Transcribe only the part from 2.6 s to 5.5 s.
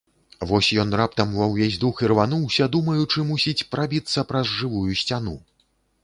думаючы, мусіць, прабіцца праз жывую сцяну.